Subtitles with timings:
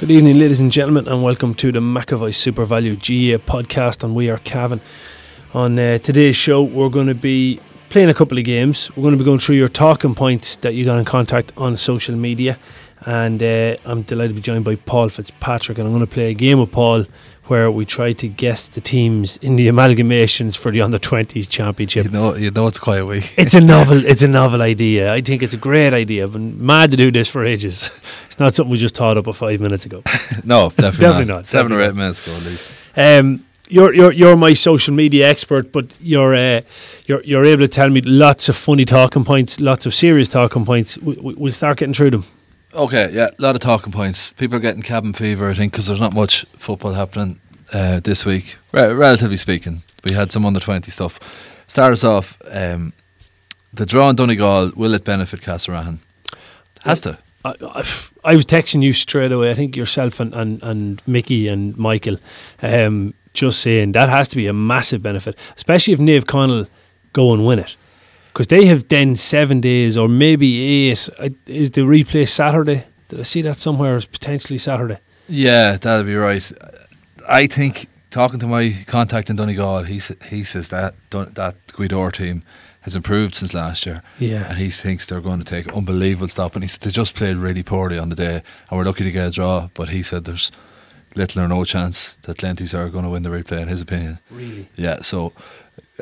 [0.00, 4.30] Good evening, ladies and gentlemen, and welcome to the McAvoy SuperValu GA podcast And We
[4.30, 4.80] Are Cavan.
[5.52, 8.88] On uh, today's show, we're going to be playing a couple of games.
[8.96, 11.76] We're going to be going through your talking points that you got in contact on
[11.76, 12.58] social media,
[13.04, 16.30] and uh, I'm delighted to be joined by Paul Fitzpatrick, and I'm going to play
[16.30, 17.04] a game with Paul
[17.50, 22.04] where we try to guess the teams in the amalgamations for the under 20s championship.
[22.06, 23.34] You know, you know, it's quite a week.
[23.38, 24.00] it's a novel.
[24.10, 25.12] It's a novel idea.
[25.12, 26.24] I think it's a great idea.
[26.24, 27.90] I've been mad to do this for ages.
[28.30, 30.02] It's not something we just thought up five minutes ago.
[30.44, 31.34] no, definitely, Definitely not.
[31.36, 32.72] not, Seven definitely or eight minutes ago at least.
[32.96, 36.60] Um, you're you're you're my social media expert, but you're uh,
[37.06, 40.64] you're you're able to tell me lots of funny talking points, lots of serious talking
[40.64, 40.98] points.
[40.98, 42.24] We, we- we'll start getting through them.
[42.72, 44.32] Okay, yeah, a lot of talking points.
[44.34, 47.40] People are getting cabin fever, I think, because there's not much football happening
[47.72, 48.58] uh, this week.
[48.70, 51.18] Re- relatively speaking, we had some under twenty stuff.
[51.66, 52.38] Start us off.
[52.50, 52.92] Um,
[53.72, 55.98] the draw in Donegal will it benefit Castlerahan?
[56.82, 57.18] Has to.
[57.44, 57.88] I, I,
[58.24, 59.50] I was texting you straight away.
[59.50, 62.18] I think yourself and, and, and Mickey and Michael,
[62.62, 66.68] um, just saying that has to be a massive benefit, especially if Naomh Conaill
[67.12, 67.76] go and win it,
[68.32, 71.08] because they have then seven days or maybe eight.
[71.46, 72.84] Is the replay Saturday?
[73.08, 74.98] Did I see that somewhere as potentially Saturday?
[75.28, 76.50] Yeah, that'll be right.
[77.28, 82.12] I think talking to my contact in Donegal, he he says that that Gaoth Dobhair
[82.12, 82.42] team
[82.82, 84.02] has improved since last year.
[84.18, 84.48] Yeah.
[84.48, 86.54] and he thinks they're going to take unbelievable stop.
[86.54, 89.12] And he said they just played really poorly on the day, and we're lucky to
[89.12, 89.68] get a draw.
[89.74, 90.50] But he said there's
[91.14, 94.18] little or no chance that Glenties are going to win the replay, in his opinion.
[94.30, 94.68] Really?
[94.76, 95.32] Yeah, so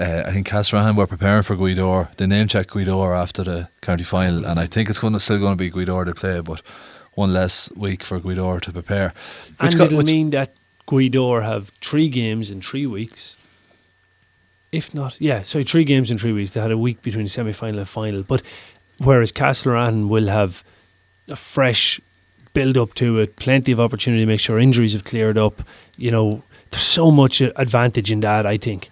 [0.00, 2.16] uh, I think Castlerahan were preparing for Gaoth Dobhair.
[2.16, 5.20] They name checked Gaoth Dobhair after the county final, and I think it's going to,
[5.20, 6.62] still going to be Gaoth Dobhair to play, but
[7.14, 9.12] one less week for Gaoth Dobhair to prepare.
[9.60, 10.52] and got- it'll mean that
[10.86, 13.36] Gaoth Dobhair have three games in three weeks.
[14.70, 16.50] If not, yeah, sorry, three games in three weeks.
[16.50, 18.22] They had a week between semi final and final.
[18.22, 18.42] But
[18.98, 20.62] whereas Castlerahan will have
[21.26, 22.00] a fresh
[22.52, 25.62] build up to it, plenty of opportunity to make sure injuries have cleared up.
[25.96, 28.90] You know, there's so much advantage in that, I think.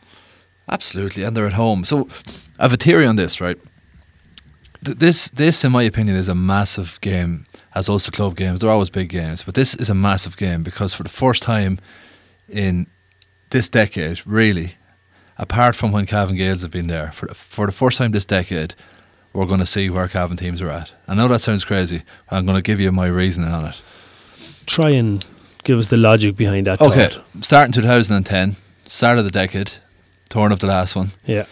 [0.69, 1.84] Absolutely, and they're at home.
[1.84, 2.09] So
[2.59, 3.59] I have a theory on this, right?
[4.84, 7.47] Th- This, this, in my opinion, is a massive game.
[7.75, 10.94] As also club games, they're always big games, but this is a massive game because
[10.94, 11.78] for the first time
[12.49, 12.87] in
[13.50, 14.77] this decade, really,
[15.37, 18.25] apart from when Cavan Gaels have been there, for the, for the first time this
[18.25, 18.75] decade,
[19.34, 20.93] we're going to see where Cavan teams are at.
[21.06, 22.03] I know that sounds crazy.
[22.31, 23.83] But I'm going to give you my reasoning on it.
[24.65, 25.22] Try and
[25.62, 26.81] give us the logic behind that.
[26.81, 27.25] Okay, thought.
[27.44, 28.56] starting 2010,
[28.87, 29.72] start of the decade,
[30.36, 31.10] turn of the last one.
[31.24, 31.47] Yeah.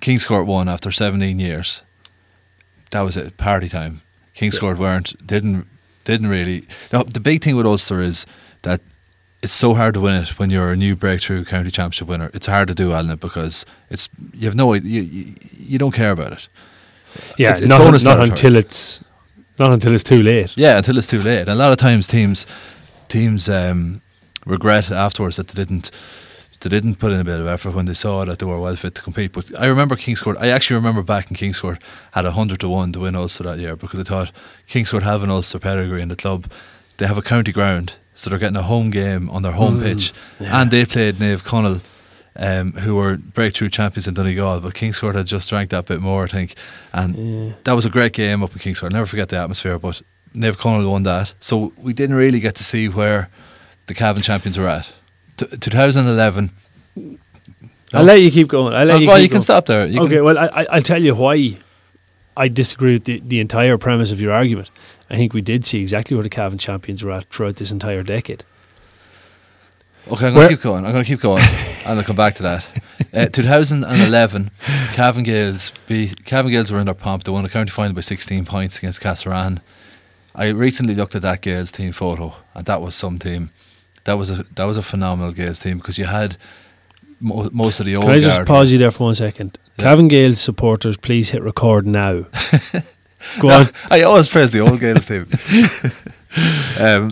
[0.00, 1.82] Kingscourt won after 17 years.
[2.90, 4.00] That was it, party time.
[4.34, 5.66] Kingscourt weren't, didn't,
[6.04, 6.60] didn't really.
[6.90, 8.26] The, the big thing with Ulster is
[8.62, 8.80] that
[9.42, 12.30] it's so hard to win it when you're a new breakthrough county championship winner.
[12.34, 16.10] It's hard to do, Alan, because it's you have no, you, you, you don't care
[16.12, 16.48] about it.
[17.38, 19.02] Yeah, It's- it's not, bonus not until it's
[19.58, 20.52] not until it's too late.
[20.56, 21.40] Yeah, until it's too late.
[21.40, 22.46] And a lot of times teams,
[23.08, 24.00] teams um,
[24.46, 25.90] regret afterwards that they didn't.
[26.60, 28.76] They didn't put in a bit of effort when they saw that they were well
[28.76, 29.32] fit to compete.
[29.32, 30.36] But I remember Kingscourt.
[30.40, 31.80] I actually remember back in Kingscourt
[32.12, 34.32] had a hundred to one to win Ulster that year because I thought
[34.68, 36.46] Kingscourt have an Ulster pedigree in the club.
[36.96, 39.82] They have a county ground, so they're getting a home game on their home Mm,
[39.82, 40.60] pitch, yeah.
[40.62, 41.82] and they played Naomh Conaill,
[42.36, 44.60] um, who were breakthrough champions in Donegal.
[44.60, 46.54] But Kingscourt had just drank that bit more, I think,
[46.94, 47.14] and
[47.48, 47.52] Yeah.
[47.64, 48.84] that was a great game up in Kingscourt.
[48.84, 49.78] I'll never forget the atmosphere.
[49.78, 50.00] But
[50.34, 53.28] Naomh Conaill won that, so we didn't really get to see where
[53.88, 54.90] the Cavan champions were at.
[55.36, 56.50] T- 2011.
[57.92, 58.74] I'll let you keep going.
[58.74, 59.42] I'll let Oh, you well, keep you can going.
[59.42, 59.86] stop there.
[59.86, 61.56] You okay, can- well, I, I, I'll tell you why
[62.36, 64.70] I disagree with the, the entire premise of your argument.
[65.08, 68.02] I think we did see exactly where the Cavan champions were at throughout this entire
[68.02, 68.44] decade.
[70.08, 70.84] Okay, I'm going to keep going.
[70.84, 71.42] I'm going to keep going,
[71.84, 72.66] and I'll come back to that.
[73.12, 74.50] Uh, 2011,
[74.92, 77.24] Cavan Gaels, be, Cavan Gaels were in their pomp.
[77.24, 79.60] They won the county final by 16 points against Castlerahan.
[80.34, 83.50] I recently looked at that Gaels team photo, and that was some team.
[84.06, 86.36] That was a that was a phenomenal Gaels team because you had
[87.20, 88.46] mo- most of the old Can I just guard.
[88.46, 89.58] pause you there for one second?
[89.76, 89.84] Yeah.
[89.84, 92.24] Cavan Gael supporters, please hit record now.
[93.40, 93.66] Go No, on.
[93.90, 95.26] I always praise the old Gaels team.
[96.78, 97.10] um,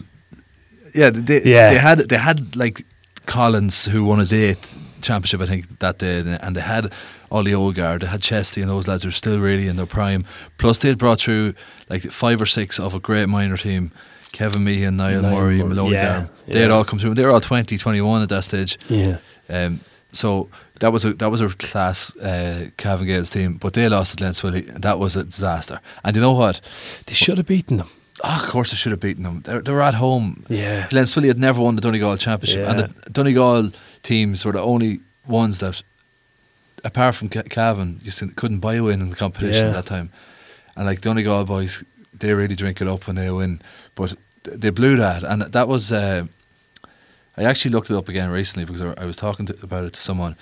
[0.95, 1.71] yeah, they, Yeah.
[1.73, 2.85] they had they had like
[3.27, 6.93] Collins who won his eighth championship, I think, that day, and they had
[7.31, 8.03] all the old guard.
[8.03, 10.25] They had Chesty and those lads who were still really in their prime.
[10.59, 11.55] Plus, they had brought through
[11.91, 13.91] like five or six of a great minor team.
[14.35, 16.29] Kevin Meehan, Niall, Niall Murray, Murray, Maloney yeah, Darren.
[16.53, 17.15] They had all come through.
[17.15, 18.79] They were all 20, 21 at that stage.
[18.89, 19.19] Yeah.
[19.49, 19.81] Um,
[20.13, 20.49] so
[20.81, 24.25] that was a that was a class uh, Cavan Gaels team, but they lost to
[24.25, 24.69] Glenswilly.
[24.75, 25.81] and That was a disaster.
[26.03, 26.61] And you know what?
[27.07, 27.89] They should have beaten them.
[28.23, 29.41] Oh, of course, they should have beaten them.
[29.43, 30.45] They they were at home.
[30.49, 30.87] Yeah.
[30.89, 33.71] Glenswilly had never won the Donegal Championship, and the Donegal
[34.03, 35.83] teams were the only ones that,
[36.85, 39.73] apart from Ca- Cavan, you couldn't buy a win in the competition Yeah.
[39.73, 40.11] that time.
[40.77, 41.85] And like the Donegal boys,
[42.19, 43.61] they really drink it up when they win,
[43.95, 44.15] but
[44.45, 45.93] they blew that, and that was.
[45.93, 46.27] Uh,
[47.37, 50.01] I actually looked it up again recently because I was talking to, about it to
[50.01, 50.37] someone,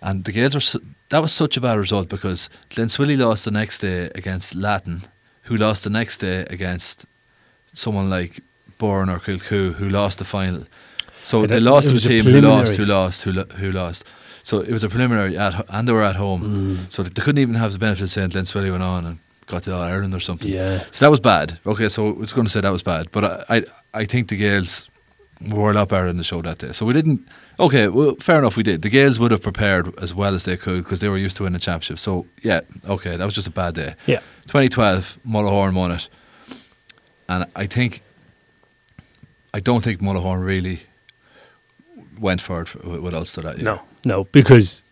[0.00, 3.50] and the Gaels were su- that was such a bad result because Glenswilly lost the
[3.50, 5.02] next day against Latin,
[5.42, 7.04] who lost the next day against
[7.74, 8.40] someone like
[8.78, 10.64] Bourne or Kilcoo, who lost the final.
[11.22, 13.70] So Yeah, they lost it to a team who lost, who lost, who lo- who
[13.72, 14.04] lost.
[14.42, 16.42] So it was a preliminary, at, and they were at home.
[16.88, 16.92] Mm.
[16.92, 19.18] So they couldn't even have the benefit of saying Glenswilly went on and
[19.50, 20.50] got to Ireland or something.
[20.50, 20.84] Yeah.
[20.90, 21.58] So that was bad.
[21.66, 23.64] Okay, so I was going to say that was bad, but I, I,
[23.94, 24.88] I think the Gaels
[25.50, 26.72] were a lot better in the show that day.
[26.72, 27.26] So we didn't.
[27.58, 28.56] Okay, well, fair enough.
[28.56, 28.82] We did.
[28.82, 31.42] The Gaels would have prepared as well as they could because they were used to
[31.42, 31.98] winning the championship.
[31.98, 33.94] So yeah, okay, that was just a bad day.
[34.06, 34.20] Yeah.
[34.46, 36.08] 2012, Mullahoran won it,
[37.28, 38.02] and I think.
[39.52, 40.82] I don't think Mullahoran really
[42.20, 43.64] went for it with Ulster that year.
[43.64, 44.84] No, no, because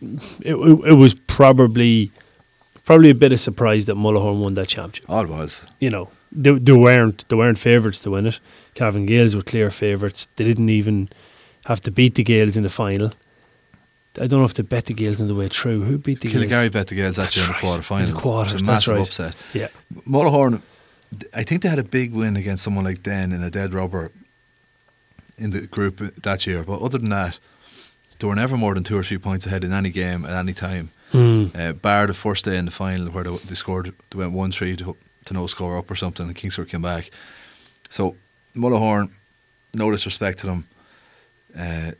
[0.00, 2.10] it, it, it was probably
[2.86, 5.04] probably a bit of surprise that Mullahoran won that championship.
[5.10, 5.66] all it was.
[5.80, 8.40] You know, they, they weren't they weren't favourites to win it.
[8.74, 10.28] Cavan Gaels were clear favourites.
[10.36, 11.08] They didn't even
[11.66, 13.10] have to beat the Gaels in the final.
[14.18, 15.82] I don't know if they bet the Gaels on the way through.
[15.84, 16.72] Who beat the Kilgary Gaels?
[16.72, 18.08] bet the Gaels That's actually in the right, quarter final.
[18.08, 19.06] in the quarters, It a massive right.
[19.06, 19.34] upset.
[19.52, 19.68] Yeah,
[20.08, 20.62] Mullahoran,
[21.34, 24.10] I think they had a big win against someone like Denn in a dead rubber
[25.36, 26.62] in the group that year.
[26.64, 27.38] But other than that,
[28.18, 30.54] they were never more than two or three points ahead in any game at any
[30.54, 30.92] time.
[31.12, 31.46] Hmm.
[31.54, 34.52] Uh, bar the first day in the final where they, they scored, they went 1
[34.52, 37.10] 3 to, to no score up or something, and Kingsford came back.
[37.88, 38.16] So,
[38.54, 39.10] Mullahoran,
[39.74, 40.68] no disrespect to them.
[41.56, 41.92] Uh,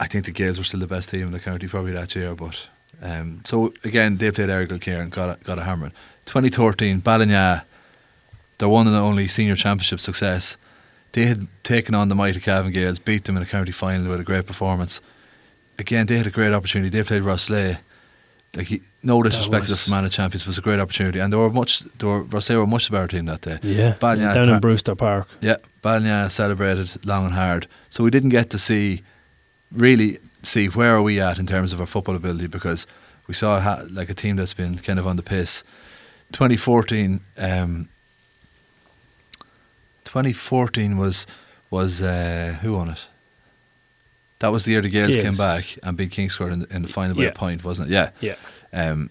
[0.00, 2.34] I think the Gaels were still the best team in the county probably that year,
[2.34, 2.68] but
[3.00, 5.90] um, so again they played Errigal Ciarán, got a, got a hammer.
[6.26, 7.64] 2013, Ballinagh,
[8.58, 10.56] their one and only senior championship success.
[11.12, 14.20] They had taken on the mighty Cavan Gaels, beat them in a county final with
[14.20, 15.00] a great performance.
[15.78, 16.90] Again, they had a great opportunity.
[16.90, 17.78] They played Roslea.
[18.54, 21.50] Like he, no disrespect to the Fermanagh champions, was a great opportunity, and they were
[21.50, 21.80] much.
[21.98, 23.58] They were Roslea were a much better team that day.
[24.18, 24.34] yeah.
[24.34, 25.26] Down in Brewster Park.
[25.40, 27.66] yeah, Ballinagh celebrated long and hard.
[27.88, 29.02] So we didn't get to see,
[29.70, 32.86] really see where are we at in terms of our football ability because
[33.26, 35.64] we saw ha- like a team that's been kind of on the piss.
[36.32, 37.88] 2014, um,
[40.04, 41.26] 2014 was
[41.70, 42.98] was uh, who won it?
[44.42, 46.88] That was the year the Gaels came back and beat Kingscourt in, the- in the
[46.88, 47.28] final by Yeah.
[47.28, 47.94] a point, wasn't it?
[47.94, 48.10] Yeah.
[48.20, 48.36] Yeah.
[48.90, 49.10] Um,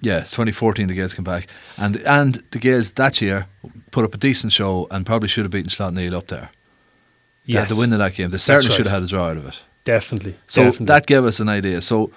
[0.00, 1.46] yeah, 2014 the Gaels came back,
[1.76, 3.46] and and the Gaels that year
[3.90, 6.48] put up a decent show and probably should have beaten Slaughtneil up there.
[7.46, 8.30] They had the win in that game.
[8.30, 8.76] They certainly right.
[8.76, 9.62] should have had a draw out of it.
[9.84, 10.34] Definitely.
[10.46, 10.86] So definitely.
[10.86, 11.80] that gave us an idea.
[11.80, 12.10] So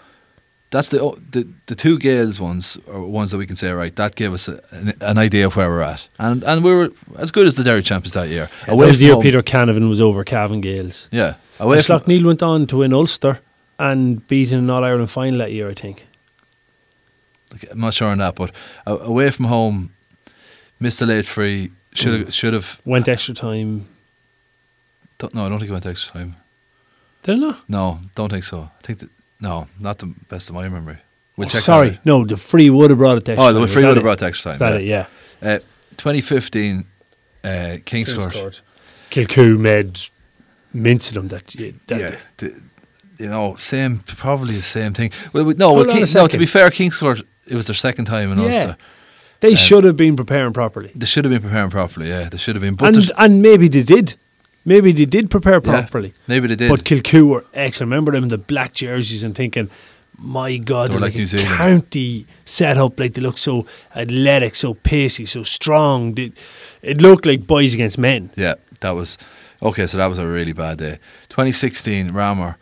[0.72, 1.00] that's the
[1.32, 3.96] the the two Gaels ones are ones that we can say right.
[3.96, 6.90] That gave us a, an, an idea of where we're at, and and we were
[7.18, 8.50] as good as the Derry champions that year.
[8.66, 11.08] that was the year Peter Canavan was over Cavan Gaels.
[11.12, 13.40] yeah, away from Neil went on to win Ulster
[13.78, 16.06] and beat in an All Ireland final that year, I think.
[17.72, 18.52] I'm not sure on that, but
[18.86, 19.92] uh, away from home,
[20.80, 21.72] missed a late free.
[21.94, 22.80] Should have should have.
[22.86, 23.86] Went extra time.
[25.18, 26.36] don't- No, I don't think he went extra time.
[27.24, 27.68] Did it not?
[27.68, 28.70] No, don't think so.
[28.78, 30.98] I think that no, not the best of my memory.
[31.36, 31.62] We'll Oh, check.
[31.62, 33.44] sorry, no, the free would have brought it extra.
[33.44, 33.68] Oh, the time.
[33.70, 34.74] free would that have brought the extra Is time.
[34.74, 35.06] that yeah.
[35.08, 35.08] it?
[35.42, 35.56] Yeah.
[35.56, 35.60] Uh,
[35.98, 36.86] 2015,
[37.44, 37.48] uh,
[37.86, 38.32] Kingscourt.
[38.32, 38.62] Kingscourt.
[39.10, 40.00] Kilcoo made
[40.74, 42.62] mince of them that, y- that Yeah, the,
[43.18, 45.12] you know, same, probably the same thing.
[45.34, 46.28] Well, we- no, well, Hold on a King, no.
[46.28, 48.46] To be fair, Kingscourt, it was their second time in Yeah.
[48.46, 48.78] Ulster.
[49.42, 50.92] they Um, should have been preparing properly.
[50.96, 52.10] They should have been preparing properly.
[52.10, 52.76] Yeah, they should have been.
[52.76, 54.16] But And and maybe they did.
[54.66, 56.14] Maybe they did prepare yeah, properly.
[56.28, 56.70] maybe they did.
[56.70, 57.90] But Kilcoo were excellent.
[57.90, 59.70] Remember them in the black jerseys and thinking,
[60.22, 63.00] my God, They were they're like New a county set up.
[63.00, 66.14] Like they look so athletic, so pacey, so strong.
[66.16, 66.32] They,
[66.82, 68.30] it looked like boys against men.
[68.36, 69.18] Yeah, that was
[69.62, 69.88] okay.
[69.88, 71.00] So that was a really bad day.
[71.30, 72.56] 2016, Ramor.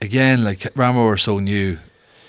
[0.00, 1.78] Again, like Ramor were so new,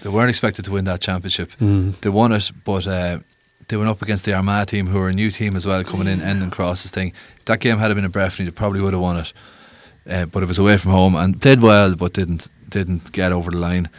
[0.01, 1.51] they weren't expected to win that championship.
[1.59, 1.99] Mm.
[2.01, 3.19] They won it, but uh,
[3.67, 6.07] they went up against the Armagh team, who were a new team as well, coming
[6.07, 7.13] in, ending Cross's thing.
[7.45, 9.33] That game had it been in Breffni, they probably would have won it.
[10.07, 13.51] Uh, but it was away from home and did well, but didn't didn't get over
[13.51, 13.89] the line.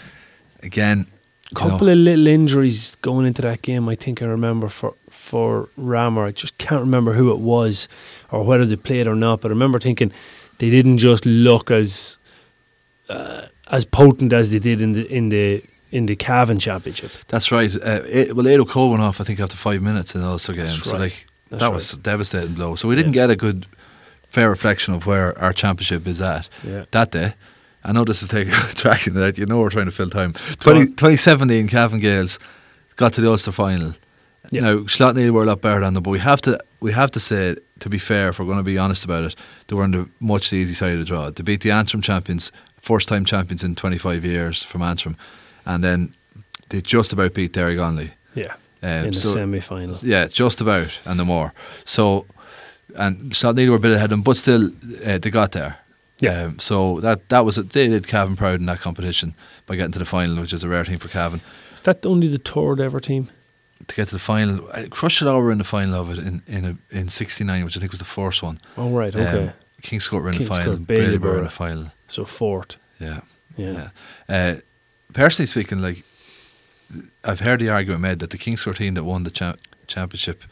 [0.62, 1.06] Again,
[1.50, 3.88] you know, couple of little injuries going into that game.
[3.88, 6.26] I think I remember for for Ramor.
[6.26, 7.88] I just can't remember who it was
[8.34, 9.40] or whether they played or not.
[9.40, 10.12] But I remember thinking
[10.58, 12.18] they didn't just look as
[13.08, 17.10] uh, as potent as they did in the in the in the Cavan Championship.
[17.28, 17.72] That's right.
[17.76, 20.52] Uh, it, well, Edo Cole went off, I think, after five minutes in the Ulster
[20.52, 20.66] game.
[20.66, 21.74] So, like, That's that right.
[21.74, 22.74] was a devastating blow.
[22.74, 23.26] So, we didn't Yeah.
[23.28, 23.66] get a good,
[24.28, 26.86] fair reflection of where our championship is at Yeah.
[26.90, 27.34] that day.
[27.84, 29.38] I know this is taking tracking that.
[29.38, 30.32] You know, we're trying to fill time.
[30.32, 32.40] Go 20, 2017, Cavan Gaels
[32.96, 33.94] got to the Ulster final.
[34.50, 34.60] Yeah.
[34.62, 37.20] Now, Slaughtneil were a lot better than them, but we have to we have to
[37.20, 39.34] say, to be fair, if we're going to be honest about it,
[39.66, 41.30] they were on the much the easy side of the draw.
[41.30, 45.16] They beat the Antrim champions, first time champions in 25 years from Antrim,
[45.64, 46.12] and then
[46.68, 48.10] they just about beat Derrygonnelly.
[48.34, 48.54] Yeah.
[48.82, 49.96] Um, in the so- semi final.
[50.02, 51.54] Yeah, just about, and the more.
[51.84, 52.26] So,
[52.96, 54.70] and Slaughtneil were a bit ahead of them, but still,
[55.06, 55.78] uh, they got there.
[56.20, 56.44] Yeah.
[56.44, 57.70] Um, so that that was it.
[57.70, 59.34] They did Cavan proud in that competition
[59.66, 61.40] by getting to the final, which is a rare thing for Cavan.
[61.74, 63.30] Is that only the third ever team?
[63.88, 66.42] To get to the final, uh, Crush it over in the final of it in
[66.46, 68.58] in a, in '69, which I think was the first one.
[68.76, 69.14] Oh, right.
[69.14, 69.44] Okay.
[69.48, 71.92] Um, Kingscourt were in the final, Bailey were in the final.
[72.08, 72.76] so fourth.
[72.98, 73.20] Yeah,
[73.56, 73.88] Yeah.
[74.28, 74.36] yeah.
[74.36, 74.54] Uh,
[75.12, 76.02] personally speaking, like
[77.24, 80.44] I've heard the argument made that the Kingscourt team that won the cha- championship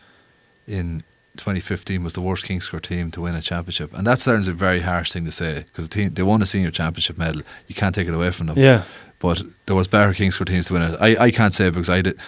[0.66, 1.02] in
[1.38, 4.80] 2015 was the worst Kingscourt team to win a championship, and that sounds a very
[4.80, 7.42] harsh thing to say because the team they won a senior championship medal.
[7.68, 8.58] You can't take it away from them.
[8.58, 8.82] Yeah.
[9.18, 10.98] But there was better Kingscourt teams to win it.
[11.00, 12.18] I, I can't say because I did.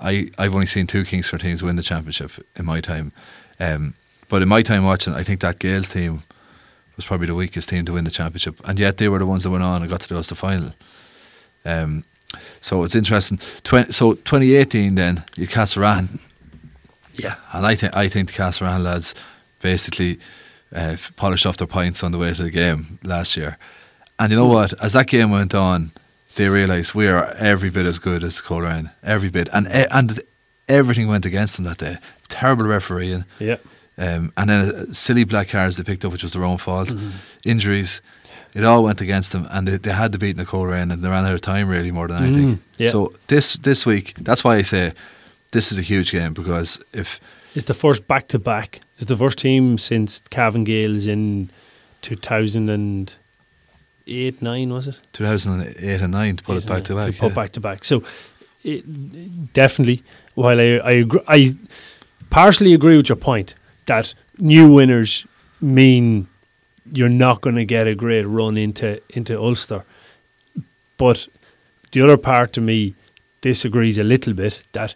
[0.00, 3.12] I I've only seen two Kingscourt teams win the championship in my time.
[3.58, 3.94] Um,
[4.28, 6.22] but in my time watching, I think that Gaels team
[6.96, 9.44] was probably the weakest team to win the championship, and yet they were the ones
[9.44, 10.74] that went on and got to the Ulster final.
[11.64, 12.04] Um,
[12.60, 13.38] so it's interesting.
[13.62, 16.18] Twen- so 2018, then you Castlerahan,
[17.14, 17.36] Yeah.
[17.52, 19.14] and I think I think the Castlerahan lads
[19.60, 20.18] basically
[20.74, 23.56] uh, polished off their points on the way to the game last year.
[24.18, 24.72] And you know what?
[24.82, 25.92] As that game went on,
[26.36, 30.20] they realised we are every bit as good as Coleraine, every bit, and and
[30.68, 31.96] everything went against them that day.
[32.28, 33.56] Terrible refereeing, Yeah.
[33.98, 36.88] um, and then silly black cards they picked up, which was their own fault.
[36.88, 37.10] Mm-hmm.
[37.44, 38.02] Injuries,
[38.54, 41.08] it all went against them, and they, they had to beat Nicole Rain, and they
[41.08, 42.56] ran out of time really more than anything.
[42.56, 42.90] Mm, yeah.
[42.90, 44.92] So this this week, that's why I say
[45.50, 47.20] this is a huge game because if
[47.54, 48.80] It's the first back to back.
[48.98, 51.48] It's the first team since Cavan Gaels in
[54.06, 54.98] 2008 9, was it?
[55.12, 57.16] 2008 and 9 to put it back to back.
[57.16, 57.34] put yeah.
[57.34, 57.84] back to back.
[57.84, 58.02] So
[58.62, 60.02] it, definitely,
[60.34, 61.54] while I I, agree, I
[62.30, 63.54] partially agree with your point
[63.86, 65.26] that new winners
[65.60, 66.28] mean
[66.92, 69.84] you're not going to get a great run into into Ulster,
[70.96, 71.26] but
[71.92, 72.94] the other part to me
[73.40, 74.94] disagrees a little bit that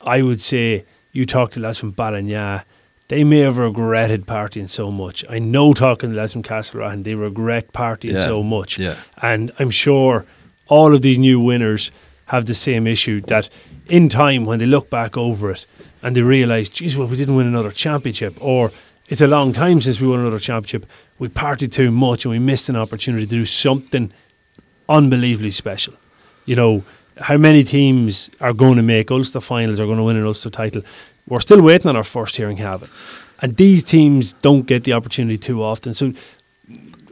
[0.00, 2.64] I would say you talk to lads from Ballinagh,
[3.08, 5.24] they may have regretted partying so much.
[5.28, 8.78] I know talking to lads from Castlerahan, they regret partying Yeah, so much.
[8.78, 8.96] yeah.
[9.20, 10.24] And I'm sure
[10.68, 11.90] all of these new winners
[12.26, 13.48] have the same issue that
[13.88, 15.66] in time when they look back over it
[16.02, 18.70] and they realise, geez, well, we didn't win another championship, or
[19.08, 20.86] it's a long time since we won another championship.
[21.18, 24.12] We partied too much and we missed an opportunity to do something
[24.88, 25.94] unbelievably special.
[26.46, 26.84] You know,
[27.20, 30.50] how many teams are going to make Ulster finals, are going to win an Ulster
[30.50, 30.82] title?
[31.28, 32.88] We're still waiting on our first here in Cavan.
[33.40, 35.94] And these teams don't get the opportunity too often.
[35.94, 36.12] So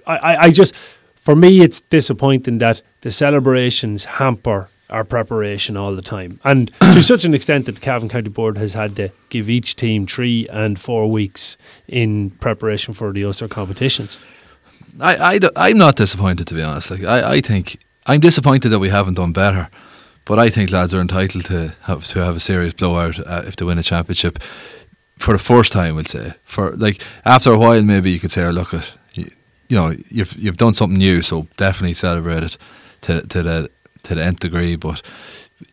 [0.06, 0.74] I, I, I just,
[1.16, 6.40] for me, it's disappointing that the celebrations hamper our preparation all the time.
[6.44, 9.76] And to such an extent that the Cavan County Board has had to give each
[9.76, 11.56] team three and four weeks
[11.88, 14.18] in preparation for the Ulster competitions.
[15.00, 16.90] I, I, I'm not disappointed to be honest.
[16.90, 19.70] Like I, I think I'm disappointed that we haven't done better,
[20.24, 23.56] but I think lads are entitled to have to have a serious blowout uh, if
[23.56, 24.38] they win a championship
[25.18, 25.94] for the first time.
[25.94, 29.30] We'll say for like after a while, maybe you could say, oh, "Look at you,
[29.68, 32.58] you know you've you've done something new, so definitely celebrate it
[33.02, 33.70] to to the
[34.04, 35.02] to the nth degree." But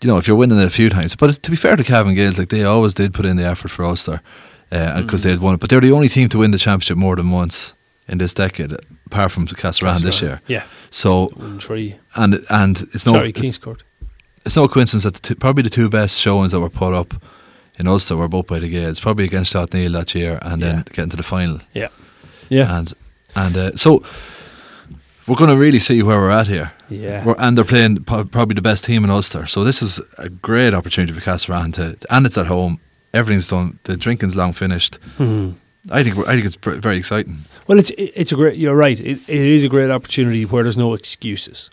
[0.01, 2.16] you know if you're winning it a few times, but to be fair to Cavan
[2.16, 4.22] Gaels, like they always did put in the effort for Ulster
[4.70, 7.16] because they had won it, but they're the only team to win the championship more
[7.16, 7.74] than once
[8.08, 8.74] in this decade,
[9.06, 10.42] apart from Castlerahan this year.
[10.48, 10.63] Yeah.
[10.89, 11.27] So
[11.60, 11.96] three.
[12.16, 13.16] and and it's not.
[13.16, 13.82] Sorry, it's, Kingscourt.
[14.48, 17.13] It's no coincidence that the two, probably the two best showings that were put up
[17.77, 20.68] in Ulster were both by the Gaels, probably against Slaughtneil that year, and Yeah.
[20.72, 21.60] then getting to the final.
[21.74, 21.89] Yeah.
[22.50, 22.77] Yeah.
[22.77, 22.94] And
[23.36, 24.01] and uh, so
[25.27, 26.72] we're going to really see where we're at here.
[26.89, 27.25] Yeah.
[27.25, 29.46] We're, and they're playing po- probably the best team in Ulster.
[29.48, 32.80] So this is a great opportunity for Castlerahan to, and it's at home.
[33.13, 33.80] Everything's done.
[33.84, 34.98] The drinking's long finished.
[35.18, 35.56] Mhm.
[35.92, 37.38] I think I think it's pr- very exciting.
[37.68, 38.58] Well, it's it's a great.
[38.58, 39.00] You're right.
[39.00, 41.70] It, it is a great opportunity where there's no excuses.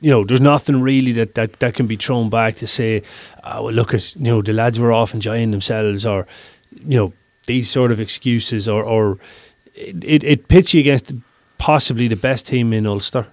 [0.00, 3.02] You know, there's nothing really that, that, that can be thrown back to say,
[3.44, 6.26] oh, well, look at you know the lads were off enjoying themselves, or
[6.72, 7.12] you know
[7.46, 9.18] these sort of excuses, or or
[9.74, 11.12] it, it, it pits you against
[11.58, 13.26] possibly the best team in Ulster,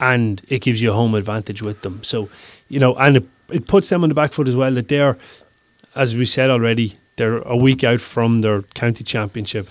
[0.00, 2.02] and it gives you a home advantage with them.
[2.02, 2.28] So,
[2.68, 5.18] you know, and it, it puts them on the back foot as well that they're,
[5.94, 9.68] as we said already, they're a week out from their county championship.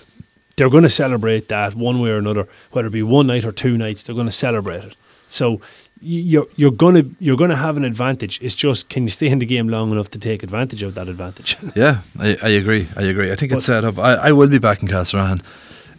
[0.56, 3.52] They're going to celebrate that one way or another, whether it be one night or
[3.52, 4.02] two nights.
[4.02, 4.96] They're going to celebrate it.
[5.28, 5.60] So,
[6.00, 8.38] you're you're gonna you're gonna have an advantage.
[8.42, 11.08] It's just can you stay in the game long enough to take advantage of that
[11.08, 11.56] advantage?
[11.76, 12.88] Yeah, I, I agree.
[12.96, 13.32] I agree.
[13.32, 13.98] I think But- it's set up.
[13.98, 15.42] I, I will be back in Castlerahan,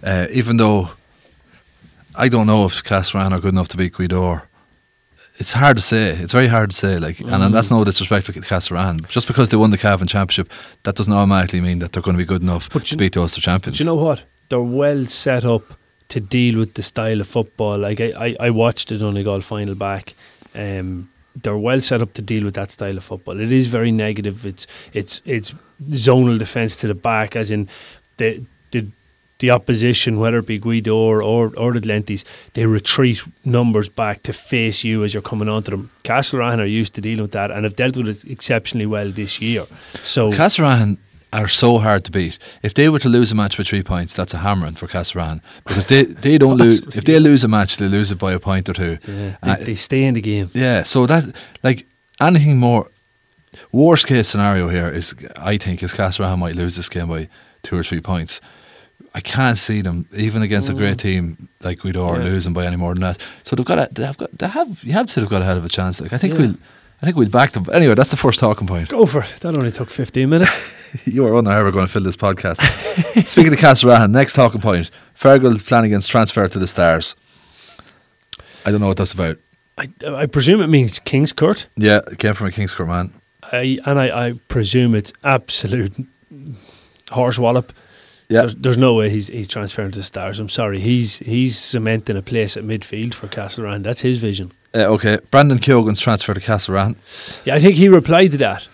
[0.04, 0.89] uh, even though
[2.16, 4.42] I don't know if Castlerahan are good enough to beat Gaoth Dobhair.
[5.39, 6.10] It's hard to say.
[6.16, 6.98] It's very hard to say.
[6.98, 9.08] Like, and, and that's no disrespect to Castlerahan.
[9.08, 10.51] Just because they won the Cavan Championship,
[10.82, 13.22] that doesn't automatically mean that they're going to be good enough But to beat the
[13.22, 13.77] Ulster champions.
[13.77, 14.24] Do you know what?
[14.50, 15.76] They're well set up
[16.10, 17.78] to deal with the style of football.
[17.78, 20.14] Like I, I, I watched the Donegal final back.
[20.56, 23.40] Um, they're well set up to deal with that style of football.
[23.40, 24.46] It is very negative.
[24.46, 25.54] It's it's it's
[25.92, 27.70] zonal defence to the back, as in
[28.18, 28.88] the the
[29.40, 32.24] the opposition, whether it be Gaoth Dobhair or or, or the Glenties,
[32.54, 35.92] they retreat numbers back to face you as you're coming onto them.
[36.04, 39.40] Castlerahan are used to dealing with that and have dealt with it exceptionally well this
[39.40, 39.66] year.
[40.04, 40.98] So Castlerahan
[41.44, 42.38] are so hard to beat.
[42.63, 45.39] If they were to lose a match by three points, that's a hammering for Castlerahan
[45.65, 46.79] because they, they don't lose.
[46.96, 48.98] If they lose a match, they lose it by a point or two.
[49.08, 50.50] yeah, they, Uh, they stay in the game.
[50.53, 51.24] Yeah, so that
[51.63, 51.86] like
[52.20, 52.89] anything more
[53.72, 55.15] worst case scenario here is
[55.53, 57.27] I think is Castlerahan might lose this game by
[57.63, 58.41] two or three points.
[59.15, 62.24] I can't see them even against a great team like Gaoth Dobhair Mm.
[62.25, 62.32] Yeah.
[62.32, 63.17] losing by any more than that.
[63.44, 65.46] So they've got a, they've got they have you have to say they've got a
[65.46, 66.01] hell of a chance.
[66.01, 66.39] Like I think Yeah.
[66.39, 66.56] we'll
[67.01, 67.66] I think we'll back them.
[67.72, 68.89] Anyway, that's the first talking point.
[68.89, 69.36] Go for it.
[69.42, 71.06] That only took 15 minutes.
[71.06, 72.58] you were wondering how we're going to fill this podcast.
[73.27, 77.16] Speaking of Castlerahan, next talking point: Fergal Flanagan's transfer to the Stars.
[78.66, 79.38] I don't know what that's about.
[79.77, 81.68] I, I presume it means Kingscourt.
[81.77, 83.13] Yeah, it came from a Kingscourt man.
[83.44, 85.94] I, and I, I presume it's absolute
[87.12, 87.72] horse wallop.
[88.30, 90.39] Yeah, There's, there's no way he's he's transferring to the Stars.
[90.39, 90.80] I'm sorry.
[90.80, 93.84] He's he's cementing a place at midfield for Castlerahan.
[93.84, 94.51] That's his vision.
[94.77, 96.96] Uh, okay, Brandon Keogan's transfer to Castlerahan.
[97.46, 98.67] Yeah, I think he replied to that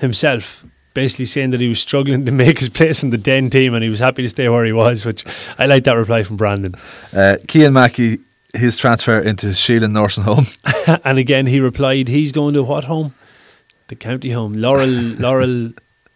[0.00, 3.72] himself, basically saying that he was struggling to make his place in the Denn team
[3.74, 5.24] and he was happy to stay where he was, which
[5.58, 6.74] I like that reply from Brandon.
[7.12, 8.18] Uh, Kean Mackey,
[8.54, 10.46] his transfer into Sheelan Norson Home.
[11.04, 13.14] and again, he replied, he's going to what home?
[13.88, 15.72] The county home, Laurel, Laurel,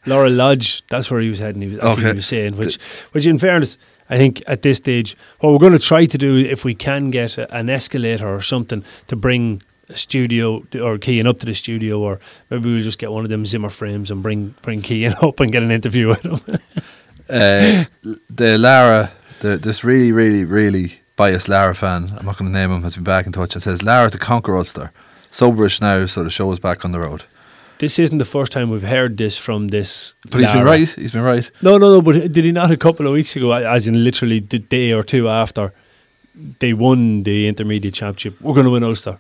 [0.07, 0.85] Laurel Lodge.
[0.89, 1.63] That's where he was heading.
[1.63, 2.03] He was, Okay.
[2.09, 2.79] he was saying, which,
[3.13, 3.79] which, in fairness,
[4.11, 7.11] I think at this stage, what we're going to try to do, if we can
[7.11, 9.63] get a, an escalator or something to bring
[9.95, 12.21] studio or Kean up to the studio, or
[12.51, 15.53] maybe we'll just get one of them Zimmer frames and bring bring Kean up and
[15.53, 16.59] get an interview with him.
[17.29, 22.59] Uh, the Laragh, the, this really, really, really biased Laragh fan, I'm not going to
[22.59, 24.91] name him, has been back in touch and says, Laragh to conquer Ulster.
[25.31, 27.23] Soberish now, so the show is back on the road.
[27.81, 30.15] This isn't the first time we've heard this from this.
[30.31, 30.89] But he's been right.
[30.89, 31.51] He's been right.
[31.63, 32.01] No, no, no.
[32.03, 35.03] But did he not a couple of weeks ago, as in literally the day or
[35.03, 35.73] two after
[36.61, 39.19] they won the intermediate championship, we're going to win Ulster.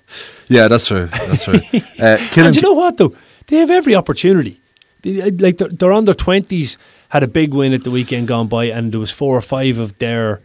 [0.48, 1.06] Yeah, that's true.
[1.06, 1.54] That's true.
[1.98, 3.14] uh, and you know what though?
[3.48, 4.60] They have every opportunity.
[5.02, 8.46] They- uh, Like their, their under twenties had a big win at the weekend gone
[8.48, 10.40] by, and there was four or five of their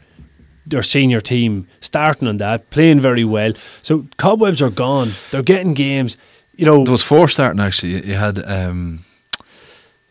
[0.66, 3.54] their senior team starting on that, playing very well.
[3.84, 5.12] So cobwebs are gone.
[5.30, 6.18] They're getting games.
[6.58, 8.08] You know, there was four starting actually.
[8.08, 9.00] You, had um,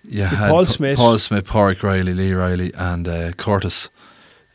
[0.05, 0.97] you had Paul Smith.
[0.97, 3.91] Paul Smith, Porrick Riley, Lee Riley, and uh, Curtis.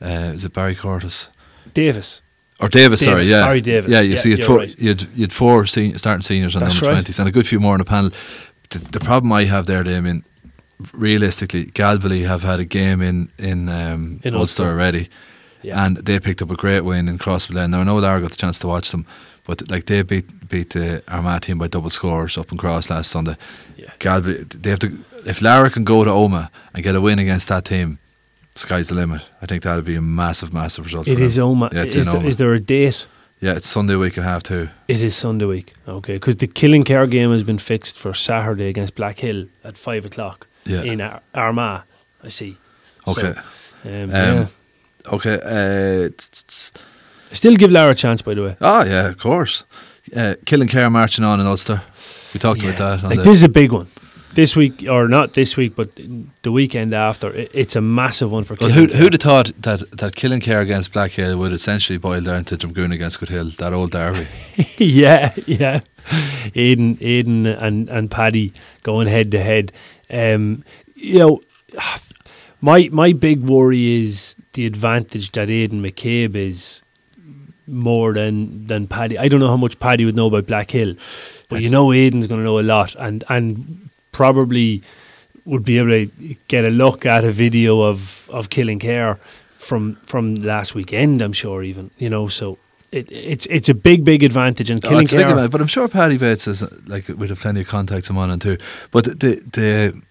[0.02, 1.30] Uh, is it Barry Curtis
[1.74, 2.22] Davis.
[2.60, 3.04] or Davis?
[3.04, 3.92] sorry, yeah, Barry Davis.
[3.92, 4.80] Yeah, you Yeah, see, you'd four, right.
[4.80, 6.94] you'd you'd four starting seniors on That's number right.
[6.94, 8.12] twenties, and a good few more on the panel.
[8.70, 10.24] The, the problem I have there, Damien,
[10.94, 14.64] realistically, Galbally have had a game in in, um, In Ulster Ulster.
[14.70, 15.10] already.
[15.62, 15.86] Yeah.
[15.86, 17.70] and they picked up a great win in Crossmaglen.
[17.72, 19.06] Now I know Laragh got the chance to watch them,
[19.46, 23.12] but like they beat beat the Armagh team by double scores up in Cross last
[23.12, 23.36] Sunday.
[23.78, 23.92] Yeah.
[24.00, 24.88] Galway, they have to.
[25.26, 28.00] If Laragh can go to Omagh and get a win against that team,
[28.56, 29.22] sky's the limit.
[29.42, 31.08] I think that would be a massive, massive result.
[31.08, 31.38] It for is.
[31.38, 31.74] Omagh.
[31.74, 32.28] Yeah, it's is, in there, Omagh.
[32.30, 33.06] is there a date?
[33.42, 34.70] Yeah, it's Sunday week and a half too.
[34.88, 35.74] It is Sunday week.
[35.88, 40.06] Okay, because the Killinkere game has been fixed for Saturday against Black Hill at five
[40.06, 40.84] o'clock Yeah.
[40.84, 41.84] in Ar- Armagh.
[42.24, 42.58] I see.
[43.08, 43.34] Okay.
[43.34, 44.48] So, um, Um, yeah.
[45.08, 45.40] Okay.
[45.44, 46.10] Uh.
[47.32, 48.56] Still give Laragh a chance, by the way.
[48.62, 49.64] oh yeah, of course.
[50.16, 51.82] Uh, Killinkere marching on in Ulster.
[52.34, 52.72] We talked Yeah.
[52.72, 53.10] about that.
[53.10, 53.88] Like this is a big one.
[54.34, 55.90] This week, or not this week, but
[56.44, 58.54] the weekend after, it, it's a massive one for.
[58.56, 58.98] Well, Killing who Care.
[59.02, 62.94] who'd have thought that that Killinkere against Black Hill would essentially boil down to Drumgoon
[62.94, 64.28] against Good Hill, that old derby.
[64.78, 65.82] yeah, yeah.
[66.56, 68.52] Aiden, Aiden, and and Paddy
[68.84, 69.72] going head to head.
[70.12, 70.64] Um,
[70.96, 71.42] you know,
[72.62, 76.82] my my big worry is the advantage that Aiden McCabe is
[77.68, 79.18] more than than Paddy.
[79.18, 80.96] I don't know how much Paddy would know about Black Hill,
[81.50, 84.82] but you know Aiden's going to know a lot, and and probably
[85.46, 86.06] would be able to
[86.48, 89.18] get a look at a video of of Killinkere
[89.56, 91.22] from from last weekend.
[91.22, 92.58] I'm sure even you know so.
[92.92, 95.34] It, it's it's a big big advantage and Oh, killing it's a big care.
[95.34, 98.32] amount, but I'm sure Paddy Bates is like we'd have plenty of contacts him on
[98.32, 98.58] and too.
[98.90, 100.02] But the the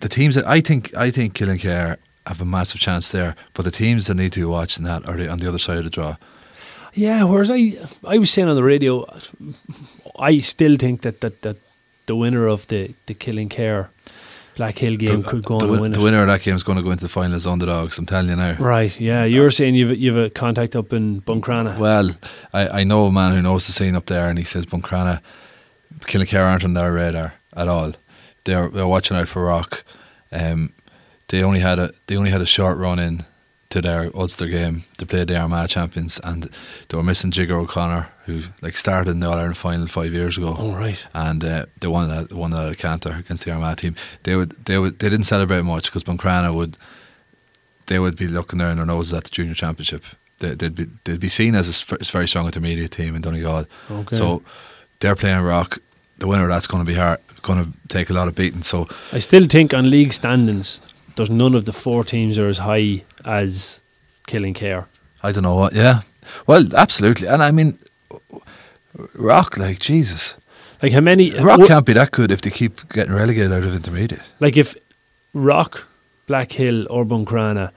[0.00, 3.70] the teams that I think I think Killinkere have a massive chance there, but the
[3.70, 6.16] teams that need to be watching that are on the other side of the draw.
[6.94, 9.06] Yeah, whereas I I was saying on the radio,
[10.18, 11.56] I still think that that, that
[12.06, 13.88] the winner of the the Killinkere
[14.56, 16.56] Black Hill game the, could go the, on and win the winner of that game
[16.56, 17.98] is going to go into the final as underdogs.
[17.98, 18.54] I'm telling you now.
[18.54, 19.24] Right, yeah.
[19.24, 21.78] You were saying you've you've a contact up in Buncrana.
[21.78, 22.12] Well,
[22.54, 25.20] I, I know a man who knows the scene up there, and he says Buncrana,
[26.06, 27.92] Killing Care aren't on their radar at all.
[28.44, 29.84] They're they're watching out for Rock.
[30.32, 30.72] Um,
[31.28, 33.24] they only had a they only had a short run in
[33.70, 34.84] to their Ulster game.
[34.98, 36.48] They played the Armagh champions, and
[36.88, 40.38] they were missing Jigger O'Connor, who like started in the All Ireland final five years
[40.38, 40.56] ago.
[40.58, 41.04] oh right.
[41.14, 43.96] and uh, they won that won that at Cantor against the Armagh team.
[44.22, 46.76] They would they would they didn't celebrate much because Buncrana would
[47.86, 50.04] they would be looking down their noses at the junior championship.
[50.38, 53.66] They, they'd be they'd be seen as a very strong intermediate team in Donegal.
[53.90, 54.16] Okay.
[54.16, 54.42] So
[55.00, 55.78] they're playing rock.
[56.18, 58.62] The winner of that's going to be hard, going to take a lot of beating.
[58.62, 60.80] So I still think on league standings,
[61.16, 63.80] there's none of the four teams are as high as
[64.28, 64.86] Killinkere.
[65.22, 65.72] I don't know what.
[65.72, 66.02] Yeah,
[66.46, 67.26] well, absolutely.
[67.26, 67.78] And I mean,
[69.14, 70.40] rock like Jesus.
[70.82, 71.30] Like how many?
[71.32, 74.20] Rock can't be that good if they keep getting relegated out of intermediate.
[74.40, 74.76] Like if
[75.32, 75.86] Rock,
[76.26, 77.70] Black Hill, or Buncrana,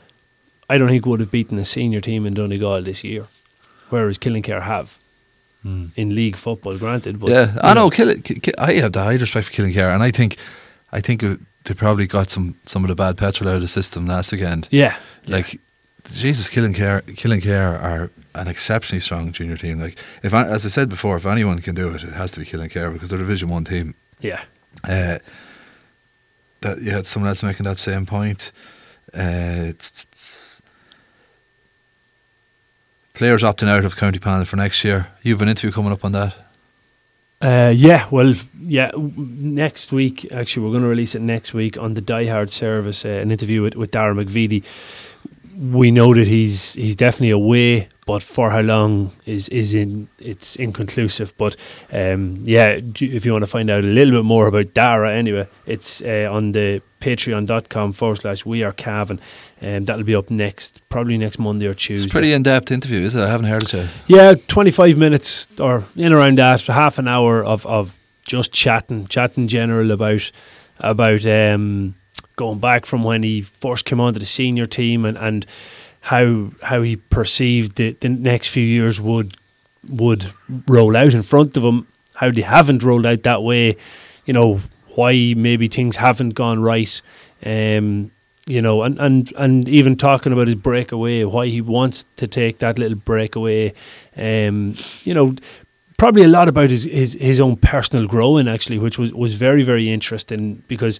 [0.69, 3.25] I don't think would have beaten a senior team in Donegal this year,
[3.89, 4.97] whereas Killinkere have
[5.63, 5.87] hmm.
[5.95, 6.77] in league football.
[6.77, 7.89] Granted, but yeah, I know.
[7.89, 10.35] Kill, ki- ki- I have the highest respect for Killinkere, and I think,
[10.91, 11.23] I think
[11.69, 14.67] they probably got some some of the bad petrol out of the system last weekend.
[14.71, 15.59] Yeah, Like,
[16.11, 19.79] Jesus, Killinkere, Killing Care are an exceptionally strong junior team.
[19.79, 22.39] Like, if I, as I said before, if anyone can do it, it has to
[22.39, 23.93] be Killinkere because they're a Division One team.
[24.19, 24.41] yeah.
[24.83, 25.19] Uh,
[26.61, 28.51] that you had someone else making that same point.
[29.13, 30.61] Uh, it's, it's
[33.13, 35.07] players opting out of county panel for next year.
[35.21, 36.33] You have an interview coming up on that.
[37.41, 38.91] Uh, yeah, well, yeah.
[38.95, 43.05] Next week, actually, we're going to release it next week on the Die Hard service.
[43.05, 44.63] Uh, an interview with, with Dara McVeety.
[45.57, 50.55] We know that he's he's definitely away, but for how long is is in it's
[50.55, 51.31] inconclusive.
[51.37, 51.55] But
[51.93, 55.47] um, yeah, if you want to find out a little bit more about Dara, anyway,
[55.67, 59.19] it's uh, on the patreon.com forward slash we are Cavan,
[59.61, 62.05] and that'll be up next, probably next Monday or Tuesday.
[62.05, 63.21] It's a pretty in depth interview, is it?
[63.21, 63.89] I haven't heard it yet.
[64.07, 67.95] Yeah, 25 minutes or in around that, half an hour of, of
[68.25, 70.31] just chatting, chatting general about
[70.79, 71.93] about um,
[72.37, 75.45] going back from when he first came onto the senior team and, and
[76.01, 79.37] how how he perceived the, the next few years would
[79.87, 80.31] would
[80.67, 83.77] roll out in front of him, how they haven't rolled out that way,
[84.25, 84.61] you know,
[84.95, 87.01] why maybe things haven't gone right.
[87.45, 88.11] Um,
[88.45, 92.57] you know, and, and, and even talking about his breakaway, why he wants to take
[92.59, 93.73] that little breakaway.
[94.17, 95.35] Um, you know,
[95.97, 99.61] probably a lot about his, his, his own personal growing actually, which was, was very,
[99.61, 100.99] very interesting because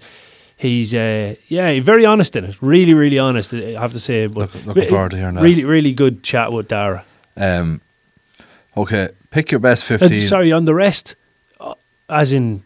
[0.59, 2.61] he's uh, yeah, very honest in it.
[2.61, 4.27] Really, really honest, I have to say.
[4.27, 5.43] But Look- looking forward to hearing that.
[5.43, 7.03] Really, really good chat with Dara.
[7.35, 7.81] Um,
[8.77, 10.21] okay, pick your best Uh, 15.
[10.21, 11.15] sorry, on the rest,
[11.59, 11.73] uh,
[12.09, 12.63] as in,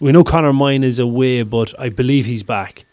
[0.00, 2.84] we know Connor Mine is away, but I believe he's back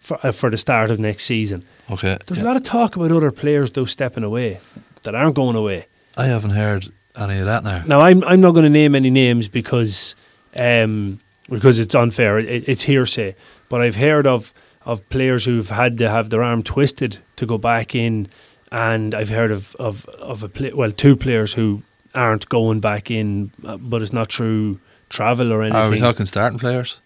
[0.00, 1.64] for uh, for the start of next season.
[1.90, 2.18] Okay.
[2.26, 2.44] There's yeah.
[2.44, 4.58] a lot of talk about other players though stepping away
[5.02, 5.86] that aren't going away.
[6.16, 6.88] I haven't heard
[7.20, 7.82] any of that now.
[7.86, 10.16] Now I'm I'm not going to name any names because
[10.58, 12.38] um because it's unfair.
[12.38, 13.34] It, it's hearsay.
[13.68, 14.52] But I've heard of
[14.84, 18.28] of players who've had to have their arm twisted to go back in,
[18.70, 21.82] and I've heard of of of a play, well two players who
[22.14, 25.80] aren't going back in, uh, but it's not through travel or anything.
[25.80, 27.00] Are we talking starting players?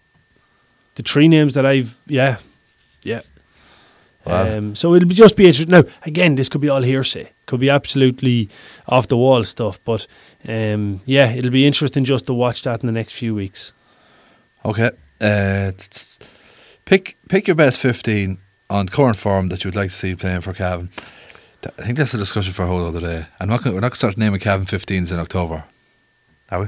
[0.99, 2.37] the three names that I've yeah
[3.03, 3.21] yeah.
[4.25, 4.57] Wow.
[4.57, 5.71] Um, so it'll be just be interesting.
[5.71, 7.31] Now, again, this could be all hearsay.
[7.45, 8.49] Could be absolutely
[8.85, 9.79] off the wall stuff.
[9.85, 10.05] But
[10.47, 13.71] um, yeah, it'll be interesting just to watch that in the next few weeks.
[14.65, 14.91] Okay.
[15.21, 16.25] Uh, t- t-
[16.89, 20.41] pick pick your best 15 on current form that you would like to see playing
[20.41, 20.89] for Cavan.
[21.77, 23.27] I think that's a discussion for a whole other day.
[23.39, 25.65] I'm not gonna, we're not going to start naming Cavan 15s in October.
[26.49, 26.67] Are we?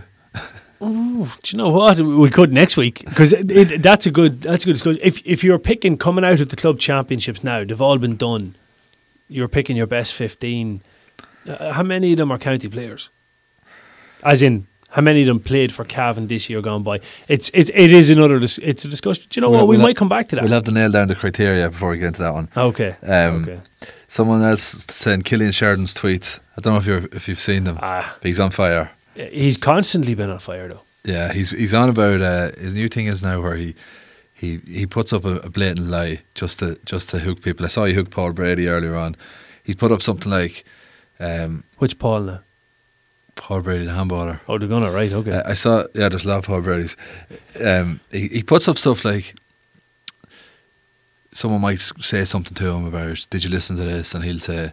[0.86, 2.00] Ooh, do you know what?
[2.00, 5.02] We could next week because that's a good that's a good discussion.
[5.04, 8.56] If if you're picking coming out of the club championships now, they've all been done.
[9.28, 10.82] You're picking your best fifteen.
[11.48, 13.10] Uh, how many of them are county players?
[14.24, 17.00] As in, how many of them played for Cavan this year gone by?
[17.28, 19.26] It's it, it is another dis- it's a discussion.
[19.30, 19.68] Do you know We'll- what?
[19.70, 20.44] We we'll might come back to that.
[20.44, 22.48] We'll have to nail down the criteria before we get into that one.
[22.56, 22.96] okay.
[23.04, 23.60] Um, okay.
[24.08, 26.40] Someone else saying Killian Sheridan's tweets.
[26.58, 27.78] I don't know if you're if you've seen them.
[27.82, 28.92] Ah, But he's on fire.
[29.16, 30.82] he's constantly been on fire though.
[31.04, 33.74] Yeah, he's he's on about uh, his new thing is now where he
[34.34, 37.66] he he puts up a, a blatant lie just to just to hook people.
[37.66, 39.16] I saw you hook Paul Brady earlier on.
[39.64, 40.64] He put up something like
[41.20, 42.40] um, Which Paul now?
[43.42, 44.40] Paul Brady the handballer.
[44.48, 45.12] Oh, they're gonna right.
[45.12, 45.42] Okay.
[45.44, 46.96] I, I saw yeah, there's a lot of Paul Brady's.
[47.66, 49.34] Um, he he puts up stuff like
[51.34, 54.72] someone might say something to him about did you listen to this and he'll say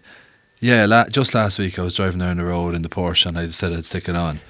[0.61, 3.39] Yeah, la- just last week I was driving down the road in the Porsche and
[3.39, 4.41] I said I'd stick it on.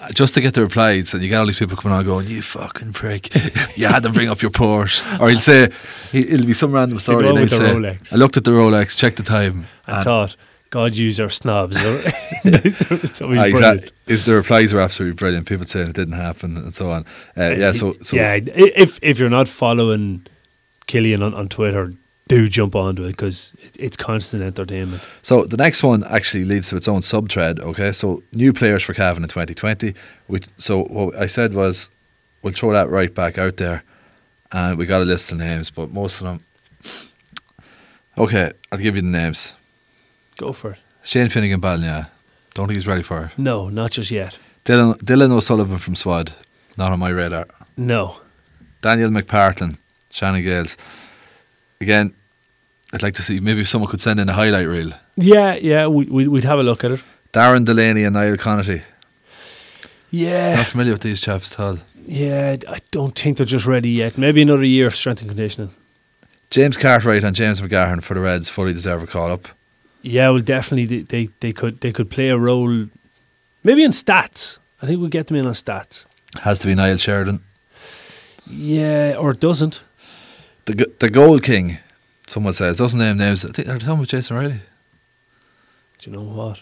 [0.00, 2.26] Uh, Just to get the replies, and you get all these people coming on going,
[2.26, 3.32] "You fucking prick!
[3.76, 5.68] you had to bring up your Porsche." Or he'll say,
[6.12, 8.12] he- "It'll be some random story." and he'll say, Rolex.
[8.12, 10.36] "I looked at the Rolex, checked the time." I and- thought,
[10.74, 11.76] God, use our snobs.
[12.44, 13.46] That was brilliant.
[13.46, 13.90] exactly.
[14.08, 15.46] Is the replies were absolutely brilliant.
[15.46, 17.06] People saying it didn't happen and so on.
[17.38, 20.26] Uh, yeah, so so yeah, if if you're not following
[20.86, 21.94] Killian on, on Twitter,
[22.26, 25.00] do jump onto it because it, it's constant entertainment.
[25.22, 27.60] So the next one actually leads to its own sub thread.
[27.60, 29.94] Okay, so new players for Cavan in 2020.
[30.26, 31.88] We, so what I said was
[32.42, 33.84] we'll throw that right back out there,
[34.50, 36.40] and we got a list of names, but most of them.
[38.18, 39.54] Okay, I'll give you the names.
[40.36, 40.78] Go for it.
[41.02, 42.08] Shane Finnegan Ballinagh.
[42.54, 43.30] Don't think he's ready for it.
[43.38, 44.38] No, not just yet.
[44.64, 46.32] Dylan Dylan O'Sullivan from Swad.
[46.76, 47.46] Not on my radar.
[47.76, 48.16] No.
[48.80, 49.78] Daniel McPartlin,
[50.10, 50.76] Shannon Gaels.
[51.80, 52.14] Again,
[52.92, 54.92] I'd like to see maybe if someone could send in a highlight reel.
[55.16, 57.00] Yeah, yeah, we, we, we'd have a look at it.
[57.32, 58.82] Darren Delaney and Niall Connaughty.
[60.10, 61.78] Yeah, Not familiar with these chaps at all.
[62.06, 64.16] yeah, I don't think they're just ready yet.
[64.16, 65.70] Maybe another year of strength and conditioning.
[66.50, 69.48] James Cartwright and James McGahern for the Reds fully deserve a call up.
[70.06, 72.86] Yeah, well, definitely they, they, they could they could play a role,
[73.62, 74.58] maybe in stats.
[74.82, 76.04] I think we'll get them in on stats.
[76.42, 77.40] Has to be Niall Sheridan.
[78.46, 79.80] Yeah, or it doesn't.
[80.66, 81.78] The the goal king,
[82.26, 83.44] someone says, doesn't name names.
[83.44, 84.60] I think they're talking about Jason Riley.
[86.00, 86.60] Do you know what?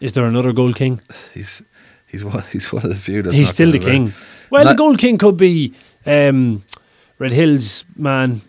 [0.00, 1.00] Is there another goal king?
[1.32, 1.62] He's
[2.06, 4.14] he's one he's one of the few that's He's still the gonna king.
[4.50, 5.72] Well, Not- the goal king could be
[6.04, 6.64] um,
[7.18, 8.42] Red Hills man,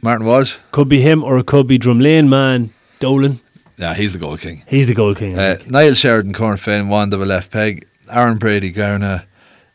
[0.00, 0.56] Martin Walsh.
[0.72, 2.70] could be him, or it could be Drumlane man,
[3.04, 3.38] Dolan.
[3.76, 4.62] Yeah, he's the goal king.
[4.66, 5.38] He's the goal king.
[5.38, 5.58] Uh.
[5.66, 7.86] Niall Sheridan, Corn Finn, Wanda with left peg.
[8.10, 9.26] Aaron Brady, Garna,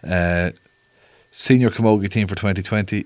[0.04, 0.50] uh,
[1.30, 3.06] senior Camogie team for 2020.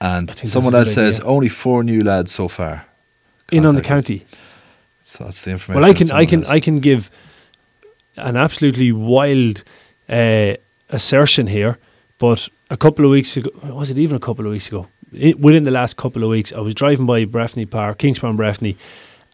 [0.00, 1.30] And someone else says idea.
[1.30, 2.86] only four new lads so far.
[3.52, 4.24] in on the county.
[5.02, 5.82] So that's the information.
[5.82, 6.50] Well, I can, I can, has.
[6.50, 7.10] I can give
[8.16, 9.64] an absolutely wild
[10.08, 10.54] uh,
[10.88, 11.78] assertion here.
[12.16, 14.86] But a couple of weeks ago, was it even a couple of weeks ago?
[15.12, 18.76] i within the last couple of weeks, I was driving by Breffni Park, Kingspan Breffni,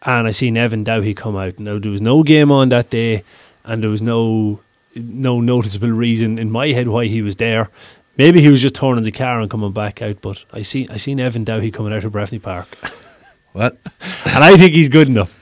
[0.05, 1.59] and I seen Evan Dowhy come out.
[1.59, 3.25] Now there was no game on that day,
[3.65, 4.61] and there was no
[4.95, 7.71] no noticeable reason in my head why he was there.
[8.19, 10.21] Maybe he was just turning the car and coming back out.
[10.21, 12.69] But I seen I seen Evan Dowhy coming out of Breffni Park,
[13.53, 13.79] What?
[14.27, 15.39] and I think he's good enough.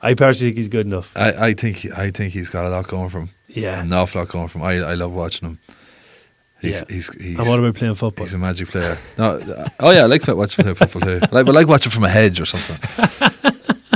[0.00, 1.12] I personally think he's good enough.
[1.16, 3.30] I, I think I think he's got a lot going from.
[3.48, 3.80] Yeah.
[3.80, 4.62] An awful lot going from.
[4.62, 5.58] I I love watching him.
[6.60, 6.94] He's Yeah.
[6.94, 8.24] he's he's, and what about playing football?
[8.24, 8.96] he's a magic player.
[9.18, 9.40] No,
[9.80, 11.18] oh yeah, I like watching play football too.
[11.32, 12.78] Like, but I like watching from a hedge or something.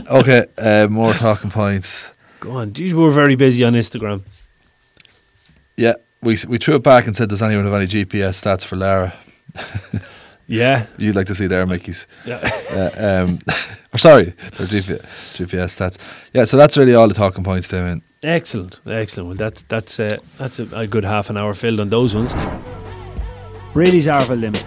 [0.10, 2.12] okay, uh, more talking points.
[2.40, 2.72] Go on.
[2.72, 4.22] Geez, we're very busy on Instagram.
[5.76, 8.76] Yeah, we we threw it back and said, "Does anyone have any GPS stats for
[8.76, 9.12] Laragh?"
[10.48, 10.86] Yeah.
[10.98, 12.06] You'd like to see their Mickeys.
[12.24, 12.36] Yeah.
[12.70, 13.40] Uh, um,
[13.92, 14.24] or sorry,
[14.56, 15.00] their GPS,
[15.34, 15.98] GPS stats.
[16.32, 18.02] Yeah, so that's really all the talking points, Damien.
[18.22, 18.80] excellent.
[18.86, 19.28] Excellent.
[19.28, 22.34] Well, that's that's uh, that's a, a good half an hour filled on those ones.
[23.72, 24.66] Brady's Arva Limited,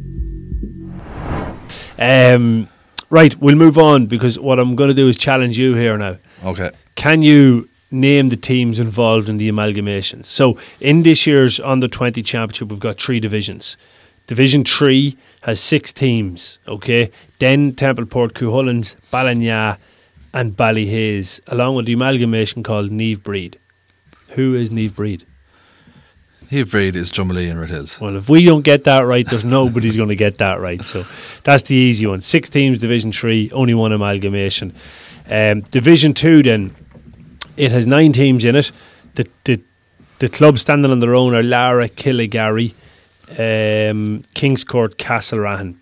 [2.00, 2.70] Um,
[3.10, 6.16] right, we'll move on because what I'm going to do is challenge you here now
[6.46, 6.72] Okay.
[6.96, 10.26] can you name the teams involved in the amalgamations?
[10.26, 13.76] So in this year's under 20 championship, we've got three divisions.
[14.28, 17.12] Division 3 has six teams, okay?
[17.39, 19.77] Then Templeport, Cuhullins, Ballinagh,
[20.34, 23.60] and Ballyhaise, along with the amalgamation called Neve Breed.
[24.30, 25.25] Who is Neve Breed?
[26.49, 27.99] Heave Breed is Drumlane and Red Hills.
[28.01, 30.82] Well, if we don't get that right, there's nobody's going to get that right.
[30.82, 31.06] So
[31.43, 32.19] that's the easy one.
[32.19, 34.75] Six teams, Division Three, only one amalgamation.
[35.30, 36.75] Um, Division Two, then
[37.56, 38.71] it has nine teams in it.
[39.15, 39.62] The the
[40.19, 42.73] the clubs standing on their own are Laragh, Killygarry,
[43.32, 45.76] um, Kingscourt, Castlerahan.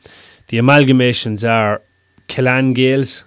[0.48, 1.82] The amalgamations are
[2.28, 3.24] Killan Gaels,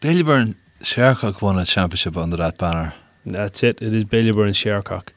[0.00, 2.94] Bailyburn Shercock won a championship under that banner.
[3.26, 3.82] That's it.
[3.82, 5.08] It is Bailyburn and Shercock.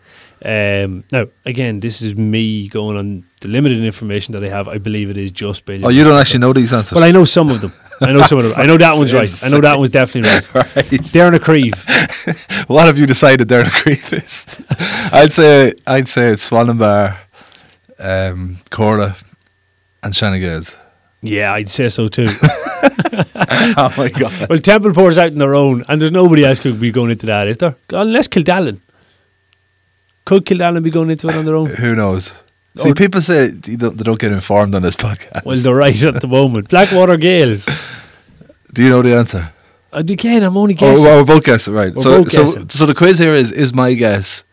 [0.43, 4.67] Um, now, again, this is me going on the limited information that I have.
[4.67, 5.85] I believe it is just Bailyburn.
[5.85, 6.95] Oh, you don't actually know these answers?
[6.95, 7.71] Well, I know some of them.
[8.01, 8.53] I know some of them.
[8.59, 9.29] I know that one's right.
[9.43, 10.53] I know that one's definitely right.
[10.75, 10.85] right.
[11.13, 12.67] Darren Creve.
[12.67, 14.61] What have you decided Darren Creef is?
[15.13, 17.17] I'd say I'd say it's Swanlinbar,
[17.99, 19.15] um, Corla,
[20.03, 20.77] and Shannon Gaels.
[21.21, 22.27] Yeah, I'd say so too.
[22.27, 24.49] oh my god!
[24.49, 27.47] well, Templeport's out on their own, and there's nobody else could be going into that,
[27.47, 27.75] is there?
[27.89, 28.79] Unless Kildallan.
[30.25, 31.67] Could Kildallan be going into it on their own?
[31.67, 32.41] Who knows?
[32.77, 35.43] See, people say they don't, they don't get informed on this podcast.
[35.45, 36.69] Well, they're right at the moment.
[36.69, 37.65] Blackwater Gaels.
[38.73, 39.51] Do you know the answer?
[39.91, 41.03] And again, I'm only Oh, guessing.
[41.03, 41.93] well, we're both guessing, right?
[41.93, 42.69] We're so, so, guessing.
[42.69, 44.45] so the quiz here is: is my guess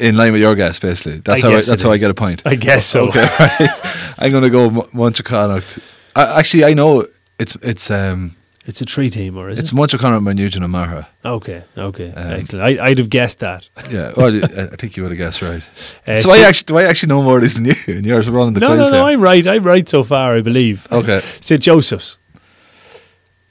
[0.00, 0.80] in line with your guess?
[0.80, 2.42] Basically, that's I how I, that's how I get a point.
[2.44, 3.06] I guess so.
[3.08, 4.14] Okay, right.
[4.18, 5.78] I'm gonna go Mo- Munterconnaught.
[6.16, 7.06] I, actually, I know
[7.38, 8.34] it's it's um
[8.66, 9.74] It's a three teamer, is it it's it?
[9.74, 11.06] Munterconnaught, Nugent, and Maher.
[11.24, 12.80] Okay, okay, Um, excellent.
[12.80, 13.68] I, I'd have guessed that.
[13.90, 15.62] Yeah, well, I think you would have guessed right.
[16.06, 18.28] Uh, so I actually do I actually know more of this than you, and yours
[18.28, 18.92] running the no, quiz no, no.
[19.06, 19.14] here.
[19.14, 19.46] I'm right.
[19.46, 20.32] I'm right so far.
[20.36, 20.86] I believe.
[20.90, 22.18] Okay, St Joseph's.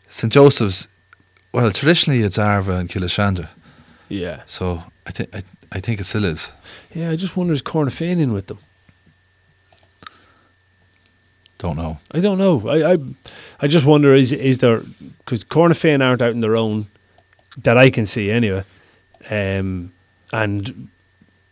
[0.08, 0.88] St Joseph's.
[1.52, 3.50] Well, traditionally it's Arva and Killeshandra,
[4.10, 6.52] Yeah, so I think I, I think it still is.
[6.96, 7.12] yeah.
[7.12, 8.58] I just wonder is Cornafean in with them.
[11.64, 11.98] Don't know.
[12.12, 12.68] I don't know.
[12.68, 12.98] I I,
[13.62, 14.82] I just wonder is is there
[15.20, 16.88] because Cornafean aren't out on their own
[17.64, 18.64] that I can see anyway,
[19.30, 19.94] um,
[20.34, 20.90] and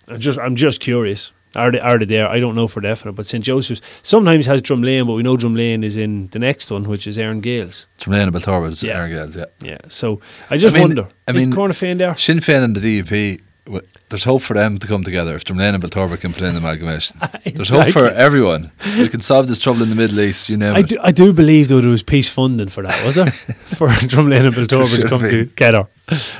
[0.10, 1.32] I'm just I'm just curious.
[1.56, 2.28] Are they are they there?
[2.28, 5.84] I don't know for definite, but St Joseph's sometimes has Drumlane, but we know Drumlane
[5.86, 7.86] is in the next one, which is Aaron Gaels.
[7.96, 8.98] It's from Lane Belturbet, it's Yeah.
[8.98, 9.46] Aaron Gaels, yeah.
[9.62, 10.20] Yeah, so
[10.50, 11.08] I just I mean- wonder.
[11.28, 12.16] I is mean- Cornafean there?
[12.18, 15.74] Sinn Féin and the DUP, w- there's hope for them to come together if Drumlane
[15.74, 17.20] and Belturbet can put in the amalgamation.
[17.46, 18.72] There's hope for everyone.
[18.98, 20.90] We can solve this trouble in the Middle East, you name I it.
[20.90, 23.28] do, I do believe though there was peace funding for that, was there?
[23.32, 25.30] for Drumlane and Belturbet to come be.
[25.46, 25.88] together.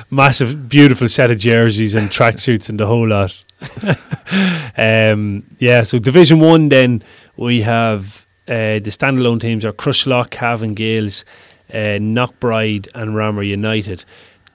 [0.10, 3.42] Massive, beautiful set of jerseys and tracksuits and the whole lot.
[4.78, 7.04] um, yeah, so Division One then
[7.38, 11.24] we have uh, the standalone teams are Crosserlough, Cavan Gaels,
[11.70, 14.04] uh, Knockbride and Ramor United.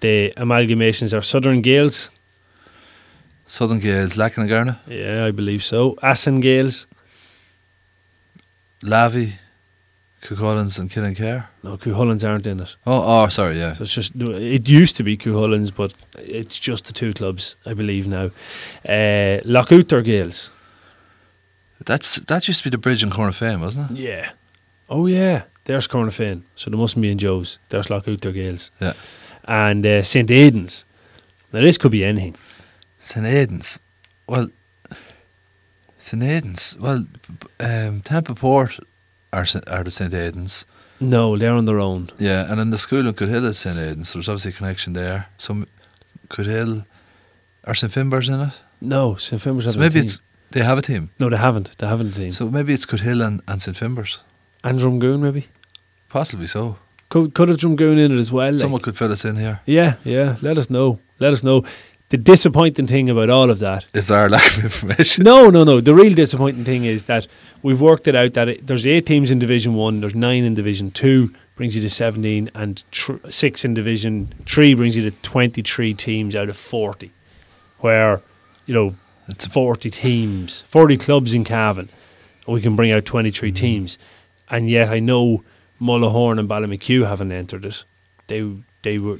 [0.00, 2.10] The amalgamations are Southern Gaels,
[3.46, 5.94] Southern Gaels, Lackanagarna, yeah, I believe so.
[6.02, 6.86] Assan Gaels,
[8.82, 9.32] Lavi,
[10.22, 11.46] Cucullins and Killinkere.
[11.62, 12.74] no, Cuhullins aren't in it.
[12.86, 13.74] Oh, oh, sorry, yeah.
[13.74, 17.74] So it's just it used to be Cuhullins, but it's just the two clubs, I
[17.74, 18.30] believe now.
[18.84, 20.50] Uh, Lochouter Gaels.
[21.84, 23.96] That's That used to be the bridge in Cornafean, wasn't it?
[23.98, 24.30] Yeah.
[24.88, 25.42] Oh yeah.
[25.64, 26.42] There's Cornafean.
[26.56, 27.58] So there mustn't be in Joe's.
[27.68, 28.70] There's Lochouter Gaels.
[28.80, 28.94] Yeah.
[29.44, 30.84] And uh, St Aidan's.
[31.52, 32.34] Now this could be anything.
[33.06, 33.78] St Aidan's.
[34.26, 34.48] Well,
[35.98, 36.76] St Aidan's.
[36.78, 37.06] Well,
[37.60, 38.80] um, Templeport
[39.32, 40.66] are, are the St Aidan's.
[40.98, 42.10] No, they're on their own.
[42.18, 44.92] Yeah, and then the school in Cootehill is St Aidan's, so there's obviously a connection
[44.94, 45.28] there.
[45.38, 45.66] So m-
[46.28, 46.84] Cootehill,
[47.64, 48.54] are St Finbar's in it?
[48.80, 51.10] No, St Finbar's have So a maybe it's they have a team.
[51.20, 51.76] No, they haven't.
[51.78, 52.32] They haven't a team.
[52.32, 54.22] So maybe it's Cootehill and, and St Finbar's.
[54.64, 55.46] and Drumgoon maybe.
[56.08, 56.78] Possibly so.
[57.08, 58.50] Could could have Drumgoon in it as well.
[58.50, 58.56] like.
[58.60, 59.60] Someone could fill us in here.
[59.66, 60.36] Yeah, yeah.
[60.42, 60.98] Let us know.
[61.20, 61.62] Let us know.
[62.08, 65.24] The disappointing thing about all of that Is our lack of information?
[65.24, 65.80] No, no, no.
[65.80, 67.26] The real disappointing thing is that
[67.62, 70.54] we've worked it out that it, there's eight teams in Division One, there's nine in
[70.54, 75.16] Division Two, brings you to seventeen, and tr- six in Division Three brings you to
[75.22, 77.10] twenty-three teams out of forty.
[77.80, 78.22] Where,
[78.66, 78.94] you know,
[79.28, 81.88] It's forty teams, forty clubs in Cavan,
[82.46, 83.56] and we can bring out twenty-three Mm-hmm.
[83.56, 83.98] teams,
[84.48, 85.42] and yet I know
[85.80, 87.82] Mullahoran and Ballymachugh haven't entered it.
[88.28, 88.48] They
[88.82, 89.18] they were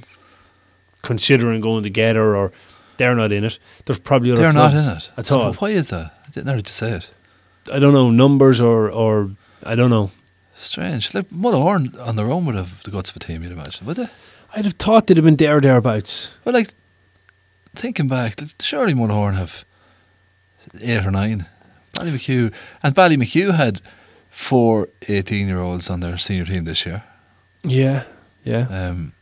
[1.03, 2.53] considering going together, or
[2.99, 3.59] they're not in it.
[3.85, 5.53] There's probably other they're not in it at So all.
[5.55, 6.13] why is that?
[6.27, 7.11] I didn't know how to say it.
[7.73, 9.31] I don't know numbers or or
[9.65, 10.11] I don't know.
[10.55, 11.13] Strange.
[11.15, 13.97] Like Mullahoran on their own would have the guts of a team, you'd imagine, would
[13.99, 14.09] they?
[14.55, 16.31] I'd have thought they'd have been there thereabouts.
[16.45, 16.71] Well, like
[17.75, 19.65] thinking back, surely Mullahoran have
[20.81, 21.47] eight or nine.
[21.93, 23.81] Ballymachugh and Ballymachugh had
[24.31, 27.03] four 18 year olds on their senior team this year.
[27.63, 28.05] Yeah,
[28.45, 28.67] yeah.
[28.71, 29.13] Um,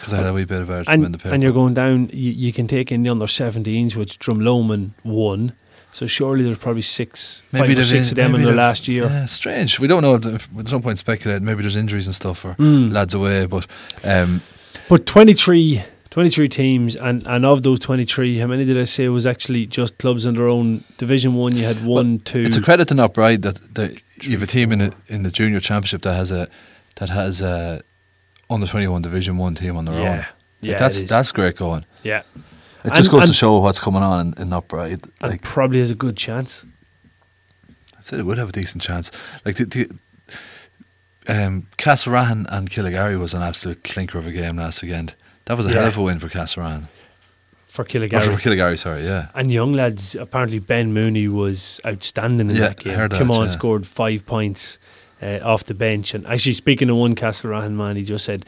[0.00, 1.34] Because I had a wee bit about them in And the paper.
[1.34, 2.08] and you're going down.
[2.12, 5.52] You, you can take in the under 17s, which Drumlumman won.
[5.92, 9.04] So surely there's probably six, five or six in- of them in the last year.
[9.04, 9.78] Yeah, strange.
[9.80, 10.14] We don't know.
[10.14, 11.42] If, there's no point speculate.
[11.42, 12.92] Maybe there's injuries and stuff or Mm.
[12.92, 13.46] lads away.
[13.46, 13.66] But
[14.04, 14.40] um,
[14.88, 19.26] But 23, 23 teams, and, and of those 23, how many did I say was
[19.26, 21.56] actually just clubs in their own Division One?
[21.56, 22.42] You had one, two.
[22.46, 25.30] it's a credit to Knockbride that, that you have a team in a, in the
[25.30, 26.48] junior championship that has a
[26.96, 27.82] that has a
[28.50, 30.02] under 21 Division One team on their own.
[30.02, 30.26] yeah, Like,
[30.60, 30.76] yeah.
[30.78, 31.84] that's that's great going.
[32.02, 32.22] yeah.
[32.82, 34.92] It And- just goes to show what's coming on in, in Knockbride.
[35.22, 36.64] And Like probably has a good chance.
[37.68, 39.10] I said, it would have a decent chance.
[39.44, 39.88] Like the, the
[41.28, 45.14] um, and Killygarry was an absolute clinker of a game last weekend.
[45.44, 46.88] That was a hell of a win for Castlerahan.
[47.66, 48.34] For Or Killygarry.
[48.34, 49.28] for Killygarry, sorry, yeah.
[49.34, 52.96] And young lads, apparently Ben Mooney was outstanding in Yeah, that game.
[52.96, 53.50] that, Come on, yeah.
[53.52, 54.78] scored five points
[55.22, 56.14] uh, off the bench.
[56.14, 58.44] And actually, speaking to one Castlerahan man, he just said,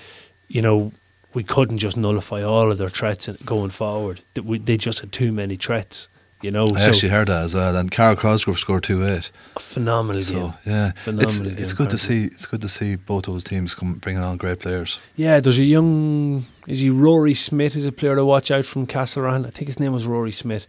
[0.48, 0.92] you know,
[1.34, 4.22] we couldn't just nullify all of their threats going forward.
[4.34, 6.08] That we, they just had too many threats.
[6.42, 7.76] You know, I so actually heard that as well.
[7.76, 9.30] And Carl Cosgrove scored two eight.
[9.58, 10.54] phenomenal So game.
[10.66, 12.24] yeah, it's, Phenomenal it's game, good to see.
[12.24, 14.98] It's good to see both those teams come bringing on great players.
[15.14, 16.46] Yeah, there's a young.
[16.66, 17.76] Is he Rory Smith?
[17.76, 19.46] Is a player to watch out from Castlerahan.
[19.46, 20.66] I think his name was Rory Smith.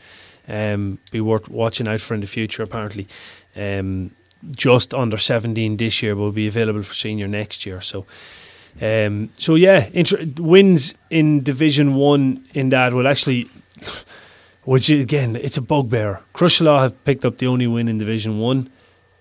[0.48, 2.62] Um, be worth watching out for in the future.
[2.62, 3.08] Apparently,
[3.56, 4.12] um,
[4.52, 7.82] just under 17 this year, will be available for senior next year.
[7.82, 8.06] So,
[8.82, 13.50] um, so yeah, inter- wins in Division One in that will actually,
[14.64, 16.22] which again, it's a bugbear.
[16.34, 18.70] Crosserlough have picked up the only win in Division One.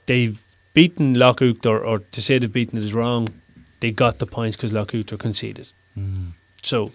[0.06, 0.38] They've
[0.74, 3.28] beaten Lockhook, or, or to say they've beaten it is wrong.
[3.80, 5.68] They got the points because Lockhook conceded.
[6.62, 6.88] So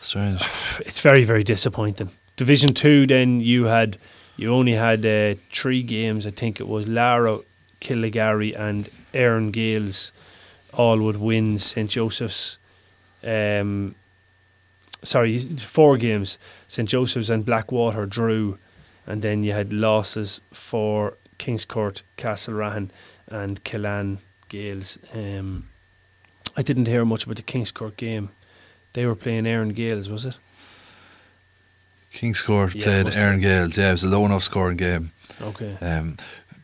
[0.00, 0.40] Strange.
[0.80, 2.10] it's very very disappointing.
[2.36, 3.98] Division two, then you had
[4.36, 6.26] you only had uh, three games.
[6.26, 7.44] I think it was Laragh,
[7.80, 10.12] Killygarry, and Aaron Gaels,
[10.72, 12.58] all would win St Joseph's.
[13.24, 13.94] Um,
[15.02, 16.38] sorry, four games.
[16.68, 18.58] St Joseph's and Blackwater drew,
[19.06, 22.90] and then you had losses for Kingscourt, Castlerahan,
[23.28, 24.18] and Killan
[24.48, 24.98] Gaels.
[25.14, 25.68] Um,
[26.56, 28.30] I didn't hear much about the Kingscourt game.
[28.92, 30.36] They were playing Aaron Gaels, was it?
[32.12, 33.40] Kingscourt Yeah, played Aaron.
[33.40, 33.76] Gaels.
[33.76, 35.12] Yeah, it was a low enough scoring game.
[35.40, 35.76] Okay.
[35.80, 36.16] Um,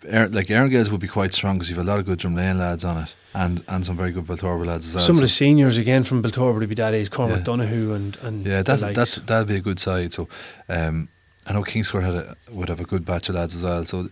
[0.08, 2.58] Aaron, like Aaron Gaels would be quite strong because you've a lot of good Drumlane
[2.58, 5.04] lads on it, and and some very good Beltorba lads as well.
[5.04, 7.44] Some of the seniors again from Belturbet to be that age, Cormac Yeah.
[7.44, 10.12] Donahue and and Yeah, that's that's that'd be a good side.
[10.12, 10.28] So,
[10.68, 11.08] um,
[11.46, 13.84] I know Kingscourt had a, would have a good batch of lads as well.
[13.84, 14.08] So,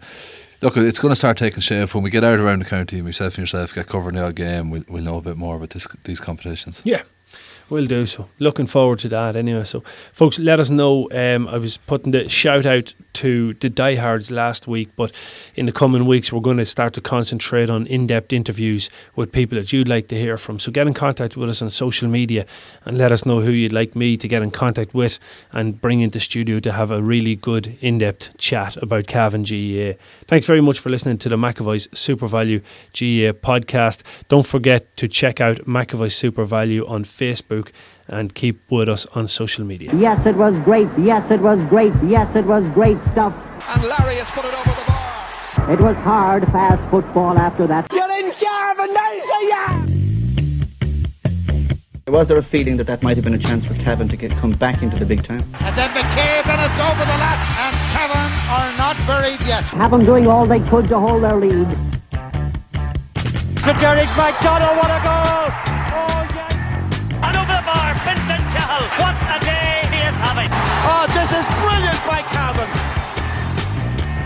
[0.62, 3.02] look, it's going to start taking shape when we get out around the county.
[3.02, 4.70] Myself and yourself get covering the odd game.
[4.70, 6.80] We'll, we'll know a bit more about this, these competitions.
[6.84, 7.02] Yeah,
[7.70, 8.28] we'll do so.
[8.38, 9.64] Looking forward to that anyway.
[9.64, 11.08] So, folks, let us know.
[11.12, 15.12] Um, I was putting the shout out to the diehards last week, but
[15.54, 19.32] in the coming weeks, we're going to start to concentrate on in depth interviews with
[19.32, 20.58] people that you'd like to hear from.
[20.58, 22.46] So, get in contact with us on social media
[22.84, 25.18] and let us know who you'd like me to get in contact with
[25.52, 29.98] and bring into studio to have a really good in depth chat about Cavan GAA.
[30.26, 32.60] Thanks very much for listening to the McAvoy's Super Value
[32.92, 34.02] GAA podcast.
[34.28, 37.53] Don't forget to check out McAvoy's SuperValu on Facebook
[38.08, 39.90] and keep with us on social media.
[39.94, 40.88] Yes, it was great.
[40.98, 41.92] Yes, it was great.
[42.04, 43.34] Yes, it was great stuff.
[43.68, 45.72] And Larry has put it over the bar.
[45.72, 47.86] It was hard, fast football after that.
[47.92, 48.90] You're in Cavan,
[49.48, 49.86] yeah!
[52.08, 54.30] Was there a feeling that that might have been a chance for Cavan to get
[54.32, 55.42] come back into the big time?
[55.60, 57.40] And then McCabe and it's over the lap.
[57.64, 59.64] And Cavan are not buried yet.
[59.64, 61.70] Have them doing all they could to hold their lead.
[63.64, 65.93] To Derek McDonald, what a goal!
[69.00, 70.50] What a day he is having.
[70.86, 72.68] Oh, this is brilliant by Cavan.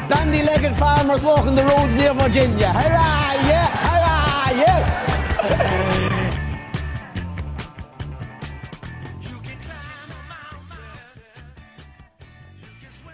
[0.09, 2.73] Dandy-legged farmers walking the roads near Virginia.
[2.73, 3.69] Hurrah, yeah!
[3.87, 5.98] Hurrah, yeah!